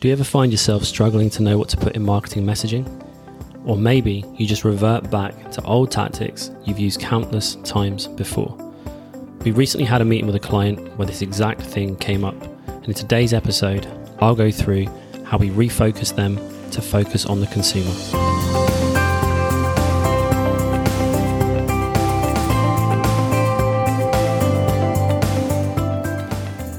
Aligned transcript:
Do 0.00 0.06
you 0.06 0.12
ever 0.12 0.22
find 0.22 0.52
yourself 0.52 0.84
struggling 0.84 1.28
to 1.30 1.42
know 1.42 1.58
what 1.58 1.68
to 1.70 1.76
put 1.76 1.96
in 1.96 2.04
marketing 2.04 2.44
messaging? 2.44 2.86
Or 3.66 3.76
maybe 3.76 4.24
you 4.36 4.46
just 4.46 4.62
revert 4.62 5.10
back 5.10 5.50
to 5.50 5.62
old 5.64 5.90
tactics 5.90 6.52
you've 6.64 6.78
used 6.78 7.00
countless 7.00 7.56
times 7.64 8.06
before. 8.06 8.56
We 9.40 9.50
recently 9.50 9.86
had 9.86 10.00
a 10.00 10.04
meeting 10.04 10.26
with 10.26 10.36
a 10.36 10.38
client 10.38 10.96
where 10.96 11.06
this 11.06 11.20
exact 11.20 11.62
thing 11.62 11.96
came 11.96 12.24
up, 12.24 12.40
and 12.68 12.86
in 12.86 12.94
today's 12.94 13.32
episode, 13.32 13.88
I'll 14.20 14.36
go 14.36 14.52
through 14.52 14.86
how 15.24 15.36
we 15.36 15.50
refocus 15.50 16.14
them 16.14 16.36
to 16.70 16.80
focus 16.80 17.26
on 17.26 17.40
the 17.40 17.48
consumer. 17.48 17.90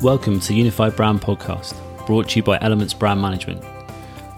Welcome 0.02 0.40
to 0.40 0.54
Unified 0.54 0.96
Brand 0.96 1.20
Podcast, 1.20 1.76
brought 2.10 2.28
to 2.28 2.38
you 2.38 2.42
by 2.42 2.58
Elements 2.62 2.92
Brand 2.92 3.22
Management, 3.22 3.64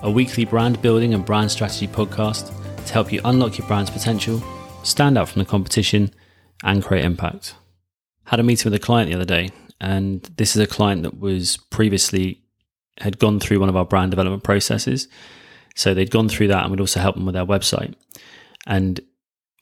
a 0.01 0.11
weekly 0.11 0.43
brand 0.43 0.81
building 0.81 1.13
and 1.13 1.23
brand 1.23 1.49
strategy 1.49 1.87
podcast 1.87 2.51
to 2.85 2.91
help 2.93 3.13
you 3.13 3.21
unlock 3.23 3.57
your 3.57 3.65
brand's 3.65 3.89
potential, 3.89 4.43
stand 4.83 5.17
out 5.17 5.29
from 5.29 5.39
the 5.39 5.45
competition, 5.45 6.13
and 6.65 6.83
create 6.83 7.05
impact. 7.05 7.55
Had 8.25 8.41
a 8.41 8.43
meeting 8.43 8.69
with 8.69 8.77
a 8.77 8.83
client 8.83 9.09
the 9.09 9.15
other 9.15 9.23
day, 9.23 9.51
and 9.79 10.21
this 10.35 10.53
is 10.53 10.61
a 10.61 10.67
client 10.67 11.03
that 11.03 11.17
was 11.17 11.55
previously 11.69 12.41
had 12.97 13.19
gone 13.19 13.39
through 13.39 13.61
one 13.61 13.69
of 13.69 13.77
our 13.77 13.85
brand 13.85 14.11
development 14.11 14.43
processes. 14.43 15.07
So 15.73 15.93
they'd 15.93 16.11
gone 16.11 16.27
through 16.27 16.49
that, 16.49 16.63
and 16.63 16.71
we'd 16.71 16.81
also 16.81 16.99
help 16.99 17.15
them 17.15 17.25
with 17.25 17.35
their 17.35 17.45
website. 17.45 17.95
And 18.67 18.99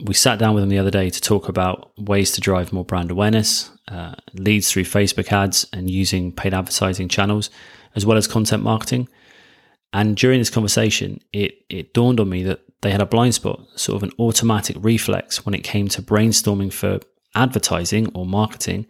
we 0.03 0.15
sat 0.15 0.39
down 0.39 0.55
with 0.55 0.63
them 0.63 0.69
the 0.69 0.79
other 0.79 0.89
day 0.89 1.11
to 1.11 1.21
talk 1.21 1.47
about 1.47 1.91
ways 1.99 2.31
to 2.31 2.41
drive 2.41 2.73
more 2.73 2.85
brand 2.85 3.11
awareness, 3.11 3.69
uh, 3.87 4.15
leads 4.33 4.71
through 4.71 4.85
Facebook 4.85 5.31
ads 5.31 5.67
and 5.71 5.91
using 5.91 6.31
paid 6.31 6.55
advertising 6.55 7.07
channels, 7.07 7.51
as 7.95 8.05
well 8.05 8.17
as 8.17 8.27
content 8.27 8.63
marketing. 8.63 9.07
And 9.91 10.15
during 10.15 10.39
this 10.39 10.49
conversation, 10.49 11.19
it, 11.33 11.65
it 11.69 11.93
dawned 11.93 12.19
on 12.19 12.29
me 12.29 12.43
that 12.43 12.61
they 12.81 12.91
had 12.91 13.01
a 13.01 13.05
blind 13.05 13.35
spot, 13.35 13.61
sort 13.75 13.97
of 13.97 14.03
an 14.03 14.15
automatic 14.19 14.77
reflex 14.79 15.45
when 15.45 15.55
it 15.55 15.63
came 15.63 15.87
to 15.89 16.01
brainstorming 16.01 16.71
for 16.71 16.99
advertising 17.35 18.11
or 18.13 18.25
marketing 18.25 18.85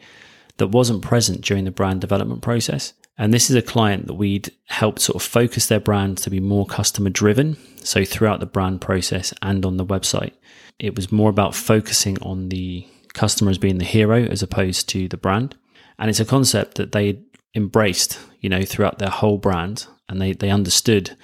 that 0.57 0.67
wasn't 0.67 1.01
present 1.01 1.41
during 1.41 1.65
the 1.65 1.71
brand 1.71 2.01
development 2.01 2.41
process. 2.41 2.93
And 3.17 3.33
this 3.33 3.49
is 3.49 3.55
a 3.55 3.61
client 3.61 4.07
that 4.07 4.13
we'd 4.13 4.51
helped 4.65 5.01
sort 5.01 5.15
of 5.17 5.21
focus 5.21 5.67
their 5.67 5.79
brand 5.79 6.17
to 6.19 6.29
be 6.29 6.39
more 6.39 6.65
customer 6.65 7.09
driven. 7.09 7.57
So 7.83 8.05
throughout 8.05 8.39
the 8.39 8.45
brand 8.45 8.81
process 8.81 9.33
and 9.41 9.65
on 9.65 9.77
the 9.77 9.85
website, 9.85 10.33
it 10.79 10.95
was 10.95 11.11
more 11.11 11.29
about 11.29 11.55
focusing 11.55 12.17
on 12.21 12.49
the 12.49 12.87
customer 13.13 13.51
as 13.51 13.57
being 13.57 13.77
the 13.77 13.85
hero 13.85 14.23
as 14.23 14.41
opposed 14.41 14.87
to 14.89 15.07
the 15.07 15.17
brand. 15.17 15.55
And 15.97 16.09
it's 16.09 16.21
a 16.21 16.25
concept 16.25 16.75
that 16.75 16.93
they 16.93 17.19
embraced, 17.55 18.19
you 18.41 18.49
know, 18.49 18.63
throughout 18.63 18.99
their 18.99 19.09
whole 19.09 19.37
brand 19.37 19.87
and 20.07 20.21
they, 20.21 20.33
they 20.33 20.49
understood 20.49 21.15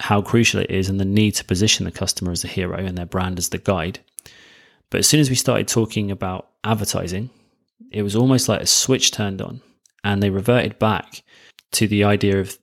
how 0.00 0.22
crucial 0.22 0.60
it 0.60 0.70
is 0.70 0.88
and 0.88 1.00
the 1.00 1.04
need 1.04 1.32
to 1.32 1.44
position 1.44 1.84
the 1.84 1.90
customer 1.90 2.30
as 2.30 2.42
the 2.42 2.48
hero 2.48 2.78
and 2.78 2.96
their 2.96 3.06
brand 3.06 3.38
as 3.38 3.48
the 3.48 3.58
guide. 3.58 4.00
But 4.90 4.98
as 4.98 5.08
soon 5.08 5.20
as 5.20 5.30
we 5.30 5.36
started 5.36 5.68
talking 5.68 6.10
about 6.10 6.48
advertising, 6.64 7.30
it 7.90 8.02
was 8.02 8.16
almost 8.16 8.48
like 8.48 8.60
a 8.60 8.66
switch 8.66 9.10
turned 9.10 9.42
on 9.42 9.60
and 10.04 10.22
they 10.22 10.30
reverted 10.30 10.78
back 10.78 11.22
to 11.72 11.86
the 11.86 12.04
idea 12.04 12.40
of 12.40 12.58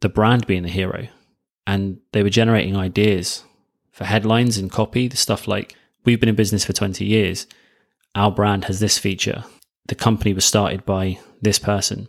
the 0.00 0.08
brand 0.08 0.46
being 0.46 0.62
the 0.62 0.68
hero. 0.68 1.08
And 1.66 1.98
they 2.12 2.22
were 2.22 2.30
generating 2.30 2.76
ideas 2.76 3.44
for 3.92 4.04
headlines 4.04 4.56
and 4.56 4.70
copy, 4.70 5.08
the 5.08 5.16
stuff 5.16 5.46
like, 5.46 5.74
we've 6.04 6.20
been 6.20 6.28
in 6.28 6.34
business 6.34 6.64
for 6.64 6.72
20 6.72 7.04
years. 7.04 7.46
Our 8.14 8.30
brand 8.30 8.64
has 8.64 8.80
this 8.80 8.96
feature. 8.96 9.44
The 9.88 9.94
company 9.94 10.32
was 10.32 10.44
started 10.44 10.86
by 10.86 11.18
this 11.42 11.58
person. 11.58 12.08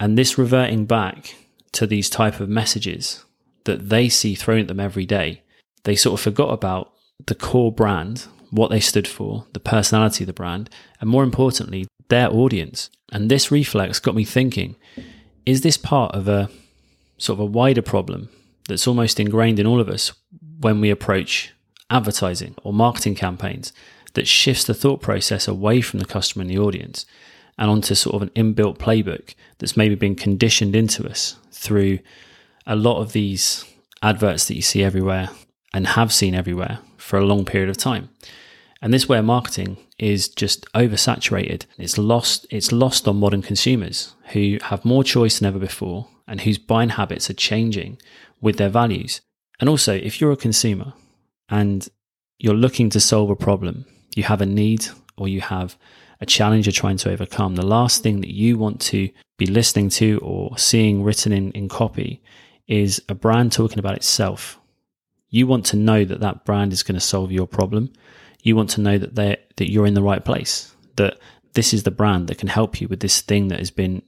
And 0.00 0.16
this 0.16 0.38
reverting 0.38 0.86
back 0.86 1.36
to 1.72 1.86
these 1.86 2.08
type 2.08 2.40
of 2.40 2.48
messages 2.48 3.22
that 3.64 3.90
they 3.90 4.08
see 4.08 4.34
thrown 4.34 4.60
at 4.60 4.68
them 4.68 4.80
every 4.80 5.04
day, 5.04 5.42
they 5.84 5.94
sort 5.94 6.18
of 6.18 6.24
forgot 6.24 6.48
about 6.52 6.92
the 7.26 7.34
core 7.34 7.70
brand, 7.70 8.26
what 8.50 8.70
they 8.70 8.80
stood 8.80 9.06
for, 9.06 9.44
the 9.52 9.60
personality 9.60 10.24
of 10.24 10.26
the 10.26 10.32
brand, 10.32 10.70
and 11.00 11.10
more 11.10 11.22
importantly, 11.22 11.86
their 12.08 12.32
audience. 12.32 12.88
And 13.12 13.30
this 13.30 13.50
reflex 13.50 14.00
got 14.00 14.14
me 14.14 14.24
thinking, 14.24 14.76
is 15.44 15.60
this 15.60 15.76
part 15.76 16.14
of 16.14 16.26
a 16.26 16.48
sort 17.18 17.36
of 17.36 17.40
a 17.40 17.44
wider 17.44 17.82
problem 17.82 18.30
that's 18.68 18.86
almost 18.86 19.20
ingrained 19.20 19.58
in 19.58 19.66
all 19.66 19.80
of 19.80 19.90
us 19.90 20.12
when 20.60 20.80
we 20.80 20.88
approach 20.88 21.52
advertising 21.90 22.54
or 22.62 22.72
marketing 22.72 23.14
campaigns 23.14 23.72
that 24.14 24.26
shifts 24.26 24.64
the 24.64 24.74
thought 24.74 25.02
process 25.02 25.46
away 25.46 25.82
from 25.82 25.98
the 25.98 26.06
customer 26.06 26.42
and 26.42 26.50
the 26.50 26.58
audience 26.58 27.04
and 27.60 27.70
onto 27.70 27.94
sort 27.94 28.16
of 28.16 28.22
an 28.22 28.30
inbuilt 28.30 28.78
playbook 28.78 29.34
that's 29.58 29.76
maybe 29.76 29.94
been 29.94 30.16
conditioned 30.16 30.74
into 30.74 31.06
us 31.08 31.36
through 31.52 31.98
a 32.66 32.74
lot 32.74 33.00
of 33.00 33.12
these 33.12 33.64
adverts 34.02 34.46
that 34.46 34.56
you 34.56 34.62
see 34.62 34.82
everywhere 34.82 35.28
and 35.74 35.86
have 35.88 36.12
seen 36.12 36.34
everywhere 36.34 36.78
for 36.96 37.18
a 37.18 37.24
long 37.24 37.44
period 37.44 37.68
of 37.68 37.76
time. 37.76 38.08
And 38.82 38.94
this 38.94 39.08
way 39.08 39.18
of 39.18 39.26
marketing 39.26 39.76
is 39.98 40.28
just 40.28 40.64
oversaturated. 40.72 41.66
It's 41.76 41.98
lost 41.98 42.46
it's 42.50 42.72
lost 42.72 43.06
on 43.06 43.20
modern 43.20 43.42
consumers 43.42 44.14
who 44.32 44.56
have 44.62 44.84
more 44.86 45.04
choice 45.04 45.38
than 45.38 45.48
ever 45.48 45.58
before 45.58 46.08
and 46.26 46.40
whose 46.40 46.56
buying 46.56 46.90
habits 46.90 47.28
are 47.28 47.34
changing 47.34 47.98
with 48.40 48.56
their 48.56 48.70
values. 48.70 49.20
And 49.58 49.68
also, 49.68 49.94
if 49.94 50.18
you're 50.18 50.32
a 50.32 50.36
consumer 50.36 50.94
and 51.50 51.86
you're 52.38 52.54
looking 52.54 52.88
to 52.90 53.00
solve 53.00 53.28
a 53.28 53.36
problem, 53.36 53.84
you 54.16 54.22
have 54.22 54.40
a 54.40 54.46
need 54.46 54.86
or 55.20 55.28
you 55.28 55.42
have 55.42 55.76
a 56.20 56.26
challenge 56.26 56.66
you're 56.66 56.72
trying 56.72 56.96
to 56.96 57.10
overcome, 57.10 57.54
the 57.54 57.66
last 57.66 58.02
thing 58.02 58.22
that 58.22 58.32
you 58.32 58.56
want 58.56 58.80
to 58.80 59.10
be 59.36 59.46
listening 59.46 59.90
to 59.90 60.18
or 60.22 60.56
seeing 60.56 61.02
written 61.02 61.32
in, 61.32 61.50
in 61.52 61.68
copy 61.68 62.22
is 62.66 63.02
a 63.08 63.14
brand 63.14 63.52
talking 63.52 63.78
about 63.78 63.96
itself. 63.96 64.58
You 65.28 65.46
want 65.46 65.66
to 65.66 65.76
know 65.76 66.04
that 66.04 66.20
that 66.20 66.44
brand 66.44 66.72
is 66.72 66.82
going 66.82 66.94
to 66.94 67.00
solve 67.00 67.30
your 67.30 67.46
problem. 67.46 67.92
You 68.42 68.56
want 68.56 68.70
to 68.70 68.80
know 68.80 68.96
that 68.96 69.14
they 69.14 69.36
that 69.56 69.70
you're 69.70 69.86
in 69.86 69.94
the 69.94 70.02
right 70.02 70.24
place. 70.24 70.74
That 70.96 71.18
this 71.52 71.74
is 71.74 71.82
the 71.82 71.90
brand 71.90 72.28
that 72.28 72.38
can 72.38 72.48
help 72.48 72.80
you 72.80 72.88
with 72.88 73.00
this 73.00 73.20
thing 73.20 73.48
that 73.48 73.58
has 73.58 73.70
been 73.70 74.02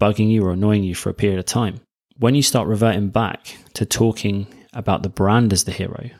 bugging 0.00 0.30
you 0.30 0.44
or 0.44 0.52
annoying 0.52 0.84
you 0.84 0.94
for 0.94 1.10
a 1.10 1.14
period 1.14 1.40
of 1.40 1.46
time. 1.46 1.80
When 2.18 2.34
you 2.34 2.42
start 2.42 2.68
reverting 2.68 3.08
back 3.08 3.58
to 3.74 3.84
talking 3.84 4.46
about 4.72 5.02
the 5.02 5.08
brand 5.08 5.52
as 5.52 5.64
the 5.64 5.72
hero, 5.72 6.10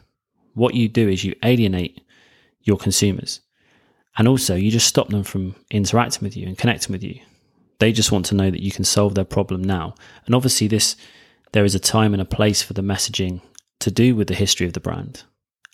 what 0.54 0.75
you 0.75 0.88
do 0.88 1.08
is 1.08 1.25
you 1.25 1.34
alienate 1.44 2.00
your 2.62 2.76
consumers. 2.76 3.41
And 4.16 4.27
also, 4.27 4.54
you 4.54 4.71
just 4.71 4.87
stop 4.87 5.09
them 5.09 5.25
from 5.25 5.54
interacting 5.71 6.22
with 6.22 6.37
you 6.37 6.47
and 6.47 6.56
connecting 6.56 6.93
with 6.93 7.03
you. 7.03 7.21
They 7.78 7.93
just 7.93 8.12
want 8.12 8.25
to 8.27 8.34
know 8.34 8.50
that 8.50 8.62
you 8.62 8.71
can 8.71 8.84
solve 8.84 9.15
their 9.15 9.25
problem 9.25 9.62
now. 9.62 9.94
And 10.25 10.34
obviously, 10.34 10.69
this 10.69 10.97
there 11.53 11.65
is 11.65 11.75
a 11.75 11.81
time 11.81 12.12
and 12.12 12.21
a 12.21 12.26
place 12.26 12.62
for 12.62 12.72
the 12.72 12.82
messaging 12.82 13.41
to 13.81 13.91
do 13.91 14.16
with 14.16 14.28
the 14.28 14.34
history 14.34 14.66
of 14.66 14.72
the 14.72 14.81
brand. 14.81 15.22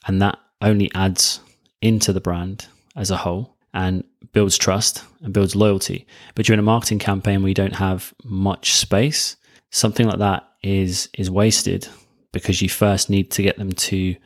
And 0.07 0.21
that 0.21 0.39
only 0.61 0.91
adds 0.95 1.41
into 1.81 2.13
the 2.13 2.21
brand 2.21 2.67
as 2.97 3.11
a 3.11 3.17
whole 3.17 3.57
and 3.75 4.05
builds 4.33 4.59
trust 4.59 5.03
and 5.23 5.33
builds 5.33 5.57
loyalty. 5.57 6.07
But 6.35 6.47
during 6.47 6.61
a 6.61 6.63
marketing 6.63 6.99
campaign 6.99 7.43
where 7.43 7.49
you 7.49 7.55
don't 7.55 7.77
have 7.77 8.13
much 8.25 8.75
space, 8.75 9.37
something 9.71 10.07
like 10.07 10.19
that 10.19 10.49
is 10.63 11.09
is 11.15 11.31
wasted 11.31 11.89
because 12.33 12.63
you 12.63 12.69
first 12.69 13.11
need 13.11 13.31
to 13.33 13.43
get 13.43 13.59
them 13.59 13.73
to 13.73 14.17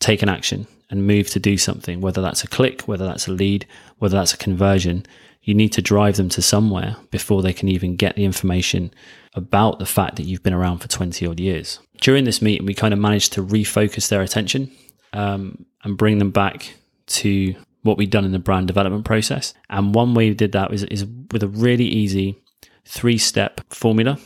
take 0.00 0.22
an 0.22 0.28
action 0.28 0.66
and 0.90 1.06
move 1.06 1.28
to 1.30 1.40
do 1.40 1.58
something, 1.58 2.00
whether 2.00 2.22
that's 2.22 2.44
a 2.44 2.48
click, 2.48 2.82
whether 2.82 3.04
that's 3.04 3.26
a 3.26 3.32
lead, 3.32 3.66
whether 3.98 4.16
that's 4.16 4.34
a 4.34 4.38
conversion. 4.38 5.04
You 5.42 5.54
need 5.54 5.72
to 5.72 5.82
drive 5.82 6.16
them 6.16 6.28
to 6.30 6.42
somewhere 6.42 6.96
before 7.10 7.42
they 7.42 7.52
can 7.52 7.68
even 7.68 7.96
get 7.96 8.16
the 8.16 8.24
information 8.24 8.92
about 9.34 9.78
the 9.78 9.86
fact 9.86 10.16
that 10.16 10.24
you've 10.24 10.42
been 10.42 10.54
around 10.54 10.78
for 10.78 10.88
20 10.88 11.26
odd 11.26 11.38
years. 11.38 11.78
During 12.00 12.24
this 12.24 12.42
meeting, 12.42 12.66
we 12.66 12.74
kind 12.74 12.92
of 12.92 13.00
managed 13.00 13.32
to 13.34 13.44
refocus 13.44 14.08
their 14.08 14.22
attention 14.22 14.70
um, 15.12 15.64
and 15.84 15.96
bring 15.96 16.18
them 16.18 16.30
back 16.30 16.74
to 17.06 17.54
what 17.82 17.96
we'd 17.96 18.10
done 18.10 18.24
in 18.24 18.32
the 18.32 18.38
brand 18.38 18.66
development 18.66 19.04
process. 19.04 19.54
And 19.70 19.94
one 19.94 20.14
way 20.14 20.28
we 20.28 20.34
did 20.34 20.52
that 20.52 20.72
is, 20.72 20.82
is 20.84 21.06
with 21.30 21.42
a 21.42 21.48
really 21.48 21.84
easy 21.84 22.36
three 22.84 23.18
step 23.18 23.60
formula, 23.72 24.18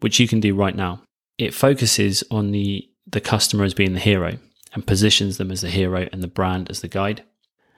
which 0.00 0.18
you 0.18 0.26
can 0.26 0.40
do 0.40 0.54
right 0.54 0.74
now. 0.74 1.00
It 1.38 1.54
focuses 1.54 2.24
on 2.30 2.50
the, 2.50 2.88
the 3.06 3.20
customer 3.20 3.64
as 3.64 3.74
being 3.74 3.92
the 3.92 4.00
hero 4.00 4.38
and 4.76 4.86
positions 4.86 5.38
them 5.38 5.50
as 5.50 5.62
the 5.62 5.70
hero 5.70 6.06
and 6.12 6.22
the 6.22 6.28
brand 6.28 6.70
as 6.70 6.82
the 6.82 6.88
guide. 6.88 7.24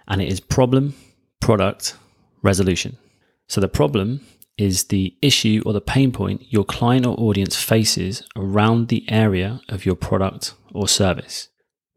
And 0.09 0.21
it 0.21 0.29
is 0.29 0.41
problem, 0.41 0.95
product, 1.41 1.97
resolution. 2.43 2.99
So 3.47 3.61
the 3.61 3.69
problem 3.69 4.21
is 4.59 4.85
the 4.85 5.17
issue 5.23 5.63
or 5.65 5.73
the 5.73 5.81
pain 5.81 6.11
point 6.11 6.43
your 6.53 6.65
client 6.65 7.07
or 7.07 7.19
audience 7.21 7.55
faces 7.55 8.25
around 8.35 8.89
the 8.89 9.09
area 9.09 9.61
of 9.69 9.87
your 9.87 9.95
product 9.95 10.55
or 10.75 10.89
service. 10.89 11.49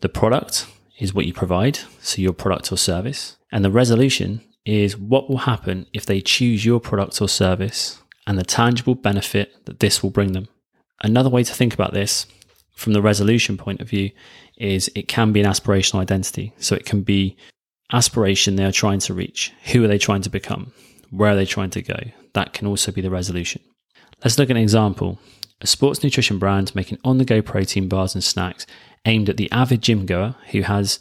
The 0.02 0.10
product 0.10 0.68
is 1.00 1.16
what 1.16 1.26
you 1.26 1.34
provide, 1.34 1.80
so 2.00 2.22
your 2.22 2.34
product 2.34 2.72
or 2.72 2.78
service. 2.78 3.38
And 3.52 3.66
the 3.66 3.72
resolution 3.72 4.42
is 4.66 4.96
what 4.96 5.28
will 5.28 5.40
happen 5.40 5.88
if 5.94 6.06
they 6.06 6.22
choose 6.22 6.64
your 6.64 6.80
product 6.80 7.20
or 7.20 7.28
service 7.28 8.00
and 8.28 8.38
the 8.38 8.44
tangible 8.44 8.94
benefit 8.94 9.66
that 9.66 9.80
this 9.80 10.04
will 10.04 10.12
bring 10.12 10.34
them. 10.34 10.48
Another 11.02 11.30
way 11.30 11.44
to 11.44 11.54
think 11.54 11.74
about 11.74 11.94
this 11.94 12.28
from 12.74 12.94
the 12.94 13.02
resolution 13.02 13.58
point 13.58 13.82
of 13.82 13.90
view 13.90 14.12
is 14.58 14.90
it 14.96 15.08
can 15.08 15.32
be 15.32 15.42
an 15.42 15.46
aspirational 15.46 16.00
identity. 16.00 16.54
So 16.58 16.76
it 16.76 16.86
can 16.86 17.02
be 17.02 17.36
aspiration 17.92 18.56
they 18.56 18.66
are 18.66 18.72
trying 18.72 19.00
to 19.00 19.14
reach. 19.14 19.54
Who 19.72 19.84
are 19.84 19.88
they 19.88 19.98
trying 19.98 20.22
to 20.22 20.30
become? 20.30 20.72
Where 21.10 21.32
are 21.32 21.36
they 21.36 21.46
trying 21.46 21.72
to 21.72 21.82
go? 21.82 22.00
That 22.34 22.54
can 22.54 22.68
also 22.68 22.92
be 22.92 23.02
the 23.02 23.10
resolution. 23.10 23.62
Let's 24.24 24.38
look 24.38 24.50
at 24.50 24.56
an 24.56 24.64
example. 24.64 25.20
a 25.60 25.68
sports 25.68 26.04
nutrition 26.04 26.40
brand 26.40 26.74
making 26.74 26.98
on 27.04 27.18
the 27.18 27.26
go 27.26 27.42
protein 27.42 27.88
bars 27.88 28.16
and 28.16 28.24
snacks 28.24 28.66
aimed 29.06 29.30
at 29.30 29.38
the 29.38 29.52
avid 29.52 29.82
gym 29.82 30.06
goer 30.06 30.36
who 30.52 30.62
has 30.62 31.00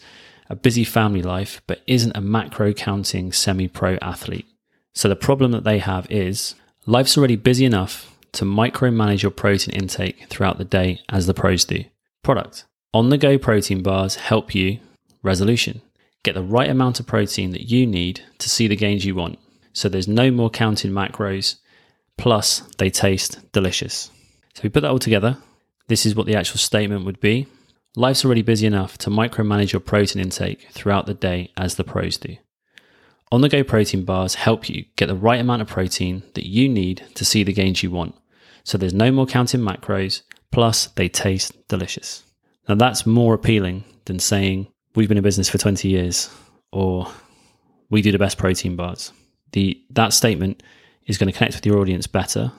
a 0.50 0.56
busy 0.56 0.84
family 0.84 1.22
life 1.22 1.62
but 1.66 1.80
isn't 1.86 2.16
a 2.16 2.20
macro 2.20 2.72
counting 2.72 3.32
semi 3.32 3.68
pro 3.68 3.96
athlete. 4.02 4.46
So 4.92 5.08
the 5.08 5.16
problem 5.16 5.52
that 5.52 5.64
they 5.64 5.78
have 5.78 6.10
is 6.10 6.54
life's 6.86 7.16
already 7.16 7.36
busy 7.36 7.64
enough 7.64 8.09
to 8.32 8.44
micromanage 8.44 9.22
your 9.22 9.30
protein 9.30 9.74
intake 9.74 10.26
throughout 10.28 10.58
the 10.58 10.64
day 10.64 11.00
as 11.08 11.26
the 11.26 11.34
pros 11.34 11.64
do. 11.64 11.84
Product 12.22 12.64
On 12.92 13.08
the 13.08 13.18
go 13.18 13.38
protein 13.38 13.82
bars 13.82 14.16
help 14.16 14.54
you 14.54 14.78
resolution. 15.22 15.82
Get 16.22 16.34
the 16.34 16.42
right 16.42 16.68
amount 16.68 17.00
of 17.00 17.06
protein 17.06 17.52
that 17.52 17.70
you 17.70 17.86
need 17.86 18.22
to 18.38 18.50
see 18.50 18.68
the 18.68 18.76
gains 18.76 19.04
you 19.04 19.14
want. 19.14 19.38
So 19.72 19.88
there's 19.88 20.08
no 20.08 20.30
more 20.30 20.50
counting 20.50 20.90
macros, 20.90 21.56
plus 22.18 22.60
they 22.78 22.90
taste 22.90 23.52
delicious. 23.52 24.10
So 24.54 24.60
we 24.62 24.68
put 24.68 24.80
that 24.80 24.90
all 24.90 24.98
together. 24.98 25.38
This 25.88 26.04
is 26.04 26.14
what 26.14 26.26
the 26.26 26.36
actual 26.36 26.58
statement 26.58 27.04
would 27.04 27.20
be. 27.20 27.46
Life's 27.96 28.24
already 28.24 28.42
busy 28.42 28.66
enough 28.66 28.98
to 28.98 29.10
micromanage 29.10 29.72
your 29.72 29.80
protein 29.80 30.22
intake 30.22 30.68
throughout 30.70 31.06
the 31.06 31.14
day 31.14 31.52
as 31.56 31.74
the 31.74 31.84
pros 31.84 32.18
do. 32.18 32.36
On 33.32 33.40
the 33.40 33.48
go 33.48 33.62
protein 33.62 34.04
bars 34.04 34.34
help 34.34 34.68
you 34.68 34.84
get 34.96 35.06
the 35.06 35.14
right 35.14 35.40
amount 35.40 35.62
of 35.62 35.68
protein 35.68 36.22
that 36.34 36.46
you 36.46 36.68
need 36.68 37.04
to 37.14 37.24
see 37.24 37.44
the 37.44 37.52
gains 37.52 37.82
you 37.82 37.90
want. 37.90 38.14
So 38.64 38.78
there's 38.78 38.94
no 38.94 39.10
more 39.10 39.26
counting 39.26 39.60
macros, 39.60 40.22
plus 40.50 40.86
they 40.88 41.08
taste 41.08 41.52
delicious. 41.68 42.22
Now 42.68 42.74
that's 42.74 43.06
more 43.06 43.34
appealing 43.34 43.84
than 44.04 44.18
saying 44.18 44.68
we've 44.94 45.08
been 45.08 45.18
in 45.18 45.24
business 45.24 45.48
for 45.48 45.58
20 45.58 45.88
years 45.88 46.30
or 46.72 47.10
we 47.90 48.02
do 48.02 48.12
the 48.12 48.18
best 48.18 48.38
protein 48.38 48.76
bars. 48.76 49.12
The 49.52 49.80
that 49.90 50.12
statement 50.12 50.62
is 51.06 51.18
going 51.18 51.30
to 51.30 51.36
connect 51.36 51.54
with 51.54 51.66
your 51.66 51.78
audience 51.78 52.06
better. 52.06 52.52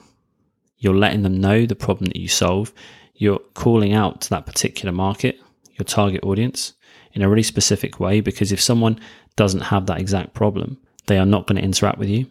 You're 0.78 0.96
letting 0.96 1.22
them 1.22 1.40
know 1.40 1.64
the 1.64 1.76
problem 1.76 2.06
that 2.06 2.16
you 2.16 2.28
solve. 2.28 2.72
You're 3.14 3.38
calling 3.54 3.94
out 3.94 4.22
to 4.22 4.30
that 4.30 4.46
particular 4.46 4.92
market, 4.92 5.38
your 5.78 5.84
target 5.84 6.24
audience, 6.24 6.74
in 7.12 7.22
a 7.22 7.28
really 7.28 7.42
specific 7.42 8.00
way 8.00 8.20
because 8.20 8.52
if 8.52 8.60
someone 8.60 8.98
doesn't 9.36 9.60
have 9.60 9.86
that 9.86 10.00
exact 10.00 10.34
problem, 10.34 10.78
they 11.06 11.18
are 11.18 11.26
not 11.26 11.46
going 11.46 11.56
to 11.56 11.64
interact 11.64 11.98
with 11.98 12.08
you. 12.08 12.26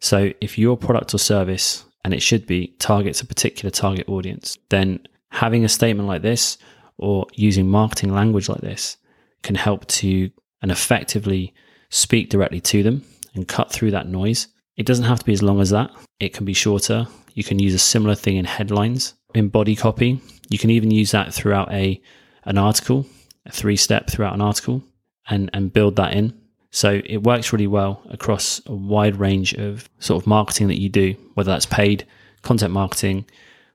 So 0.00 0.32
if 0.40 0.58
your 0.58 0.76
product 0.76 1.14
or 1.14 1.18
service, 1.18 1.84
and 2.06 2.14
it 2.14 2.22
should 2.22 2.46
be, 2.46 2.68
targets 2.78 3.20
a 3.20 3.26
particular 3.26 3.68
target 3.68 4.08
audience, 4.08 4.56
then 4.68 5.00
having 5.30 5.64
a 5.64 5.68
statement 5.68 6.06
like 6.06 6.22
this 6.22 6.56
or 6.98 7.26
using 7.34 7.68
marketing 7.68 8.14
language 8.14 8.48
like 8.48 8.60
this 8.60 8.96
can 9.42 9.56
help 9.56 9.84
to 9.88 10.30
and 10.62 10.70
effectively 10.70 11.52
speak 11.90 12.30
directly 12.30 12.60
to 12.60 12.84
them 12.84 13.02
and 13.34 13.48
cut 13.48 13.72
through 13.72 13.90
that 13.90 14.06
noise. 14.06 14.46
It 14.76 14.86
doesn't 14.86 15.06
have 15.06 15.18
to 15.18 15.24
be 15.24 15.32
as 15.32 15.42
long 15.42 15.60
as 15.60 15.70
that. 15.70 15.90
It 16.20 16.32
can 16.32 16.44
be 16.44 16.52
shorter. 16.52 17.08
You 17.34 17.42
can 17.42 17.58
use 17.58 17.74
a 17.74 17.78
similar 17.80 18.14
thing 18.14 18.36
in 18.36 18.44
headlines, 18.44 19.14
in 19.34 19.48
body 19.48 19.74
copy. 19.74 20.20
You 20.48 20.58
can 20.58 20.70
even 20.70 20.92
use 20.92 21.10
that 21.10 21.34
throughout 21.34 21.72
a 21.72 22.00
an 22.44 22.56
article, 22.56 23.04
a 23.46 23.50
three 23.50 23.74
step 23.74 24.08
throughout 24.08 24.34
an 24.34 24.42
article 24.42 24.84
and 25.28 25.50
and 25.52 25.72
build 25.72 25.96
that 25.96 26.12
in. 26.14 26.40
So 26.76 27.00
it 27.06 27.22
works 27.22 27.54
really 27.54 27.66
well 27.66 28.02
across 28.10 28.60
a 28.66 28.74
wide 28.74 29.16
range 29.16 29.54
of 29.54 29.88
sort 29.98 30.22
of 30.22 30.26
marketing 30.26 30.68
that 30.68 30.78
you 30.78 30.90
do, 30.90 31.14
whether 31.32 31.50
that's 31.50 31.64
paid, 31.64 32.06
content 32.42 32.70
marketing, 32.70 33.24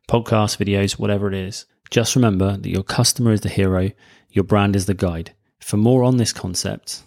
podcasts, 0.07 0.55
videos, 0.55 0.99
whatever 0.99 1.27
it 1.27 1.33
is. 1.33 1.65
Just 1.89 2.15
remember 2.15 2.57
that 2.57 2.69
your 2.69 2.83
customer 2.83 3.31
is 3.31 3.41
the 3.41 3.49
hero, 3.49 3.89
your 4.29 4.43
brand 4.43 4.75
is 4.75 4.85
the 4.85 4.93
guide. 4.93 5.33
For 5.61 5.77
more 5.77 6.03
on 6.03 6.17
this 6.17 6.31
concept 6.31 7.01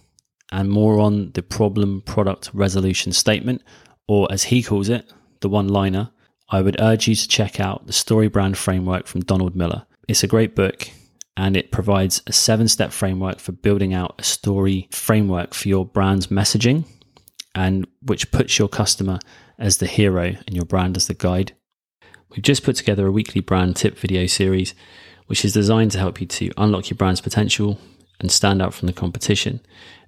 and 0.50 0.68
more 0.68 0.98
on 0.98 1.30
the 1.34 1.44
problem 1.44 2.00
product 2.00 2.50
resolution 2.52 3.12
statement, 3.12 3.62
or 4.08 4.26
as 4.32 4.42
he 4.42 4.64
calls 4.64 4.88
it, 4.88 5.12
the 5.42 5.48
one 5.48 5.68
liner, 5.68 6.10
I 6.48 6.60
would 6.60 6.80
urge 6.80 7.06
you 7.06 7.14
to 7.14 7.28
check 7.28 7.60
out 7.60 7.86
the 7.86 7.92
Story 7.92 8.26
Brand 8.26 8.58
Framework 8.58 9.06
from 9.06 9.20
Donald 9.20 9.54
Miller. 9.54 9.86
It's 10.08 10.24
a 10.24 10.26
great 10.26 10.56
book 10.56 10.88
and 11.36 11.56
it 11.56 11.72
provides 11.72 12.22
a 12.26 12.32
seven 12.32 12.68
step 12.68 12.92
framework 12.92 13.38
for 13.38 13.52
building 13.52 13.92
out 13.92 14.14
a 14.18 14.22
story 14.22 14.88
framework 14.90 15.54
for 15.54 15.68
your 15.68 15.84
brand's 15.84 16.28
messaging 16.28 16.84
and 17.54 17.86
which 18.02 18.30
puts 18.30 18.58
your 18.58 18.68
customer 18.68 19.18
as 19.58 19.78
the 19.78 19.86
hero 19.86 20.36
and 20.46 20.54
your 20.54 20.64
brand 20.64 20.96
as 20.96 21.06
the 21.06 21.14
guide. 21.14 21.54
We've 22.30 22.42
just 22.42 22.64
put 22.64 22.76
together 22.76 23.06
a 23.06 23.12
weekly 23.12 23.40
brand 23.40 23.76
tip 23.76 23.96
video 23.96 24.26
series, 24.26 24.74
which 25.26 25.44
is 25.44 25.52
designed 25.52 25.92
to 25.92 25.98
help 25.98 26.20
you 26.20 26.26
to 26.26 26.50
unlock 26.56 26.90
your 26.90 26.96
brand's 26.96 27.20
potential 27.20 27.78
and 28.20 28.30
stand 28.30 28.60
out 28.60 28.74
from 28.74 28.86
the 28.86 28.92
competition. 28.92 29.60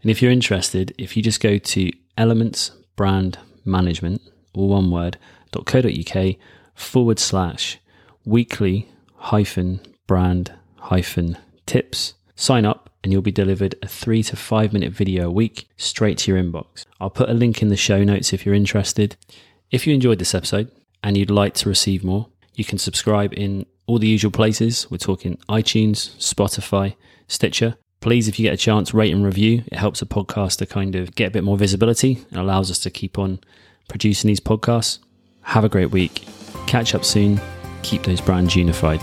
And 0.02 0.10
if 0.10 0.20
you're 0.20 0.32
interested, 0.32 0.94
if 0.98 1.16
you 1.16 1.22
just 1.22 1.40
go 1.40 1.58
to 1.58 1.90
elements 2.16 2.72
brand 2.96 3.38
management, 3.64 4.22
all 4.54 4.68
one 4.68 4.90
word, 4.90 5.18
.co.uk 5.52 6.36
forward 6.74 7.18
slash 7.18 7.78
weekly 8.24 8.88
hyphen 9.16 9.80
brand 10.06 10.52
tips. 11.66 12.14
Sign 12.34 12.64
up 12.64 12.90
and 13.02 13.12
you'll 13.12 13.22
be 13.22 13.32
delivered 13.32 13.74
a 13.82 13.88
three 13.88 14.22
to 14.22 14.36
five 14.36 14.72
minute 14.72 14.92
video 14.92 15.28
a 15.28 15.30
week 15.30 15.68
straight 15.76 16.18
to 16.18 16.32
your 16.32 16.42
inbox. 16.42 16.84
I'll 17.00 17.10
put 17.10 17.30
a 17.30 17.34
link 17.34 17.62
in 17.62 17.68
the 17.68 17.76
show 17.76 18.04
notes 18.04 18.32
if 18.32 18.44
you're 18.44 18.54
interested. 18.54 19.16
If 19.70 19.86
you 19.86 19.94
enjoyed 19.94 20.18
this 20.18 20.34
episode 20.34 20.70
and 21.02 21.16
you'd 21.16 21.30
like 21.30 21.54
to 21.54 21.68
receive 21.68 22.04
more, 22.04 22.28
you 22.54 22.64
can 22.64 22.78
subscribe 22.78 23.32
in 23.34 23.66
all 23.86 23.98
the 23.98 24.08
usual 24.08 24.30
places. 24.30 24.90
We're 24.90 24.98
talking 24.98 25.38
iTunes, 25.48 26.16
Spotify, 26.16 26.96
Stitcher. 27.28 27.76
Please, 28.00 28.28
if 28.28 28.38
you 28.38 28.44
get 28.44 28.54
a 28.54 28.58
chance, 28.58 28.94
rate 28.94 29.12
and 29.14 29.24
review. 29.24 29.64
It 29.66 29.78
helps 29.78 30.02
a 30.02 30.06
podcast 30.06 30.58
to 30.58 30.66
kind 30.66 30.94
of 30.94 31.14
get 31.14 31.28
a 31.28 31.30
bit 31.30 31.44
more 31.44 31.56
visibility 31.56 32.24
and 32.30 32.40
allows 32.40 32.70
us 32.70 32.78
to 32.80 32.90
keep 32.90 33.18
on 33.18 33.40
producing 33.88 34.28
these 34.28 34.40
podcasts. 34.40 34.98
Have 35.42 35.64
a 35.64 35.68
great 35.68 35.90
week. 35.90 36.26
Catch 36.66 36.94
up 36.94 37.04
soon. 37.04 37.40
Keep 37.82 38.02
those 38.02 38.20
brands 38.20 38.54
unified. 38.56 39.00